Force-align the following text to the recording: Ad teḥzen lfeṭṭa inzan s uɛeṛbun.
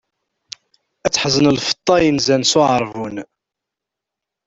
Ad 1.05 1.11
teḥzen 1.11 1.51
lfeṭṭa 1.57 1.95
inzan 2.07 2.43
s 2.45 2.53
uɛeṛbun. 2.59 3.15